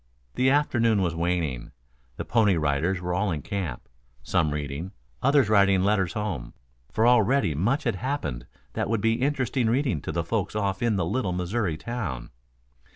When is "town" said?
11.77-12.31